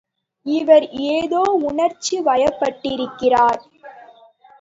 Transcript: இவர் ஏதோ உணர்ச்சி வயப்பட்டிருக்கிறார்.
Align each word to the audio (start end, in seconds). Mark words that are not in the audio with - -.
இவர் 0.45 0.85
ஏதோ 1.09 1.41
உணர்ச்சி 1.61 2.15
வயப்பட்டிருக்கிறார். 2.21 3.61